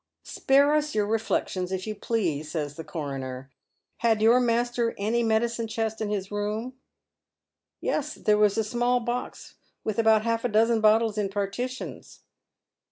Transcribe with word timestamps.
"Spare 0.39 0.73
us 0.73 0.95
your 0.95 1.05
reflections, 1.05 1.71
if 1.71 1.85
you 1.85 1.93
please," 1.93 2.49
says 2.49 2.75
the 2.75 2.83
coroner." 2.83 3.51
Had 3.97 4.19
your 4.19 4.39
master 4.39 4.95
any 4.97 5.21
medicine 5.21 5.67
chest 5.67 6.01
in 6.01 6.09
his 6.09 6.31
room?"" 6.31 6.73
Yes, 7.81 8.15
there 8.15 8.39
was 8.39 8.57
a 8.57 8.63
small 8.63 8.99
box, 8.99 9.57
with 9.83 9.99
about 9.99 10.23
half 10.23 10.43
a 10.43 10.47
dozen 10.49 10.81
bottles 10.81 11.19
in 11.19 11.29
partitions." 11.29 12.21